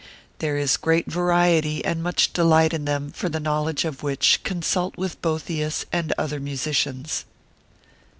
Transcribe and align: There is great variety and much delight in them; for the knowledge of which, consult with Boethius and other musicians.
There 0.39 0.57
is 0.57 0.77
great 0.77 1.05
variety 1.05 1.85
and 1.85 2.01
much 2.01 2.33
delight 2.33 2.73
in 2.73 2.85
them; 2.85 3.11
for 3.11 3.29
the 3.29 3.39
knowledge 3.39 3.85
of 3.85 4.01
which, 4.01 4.39
consult 4.43 4.97
with 4.97 5.21
Boethius 5.21 5.85
and 5.93 6.11
other 6.17 6.39
musicians. 6.39 7.23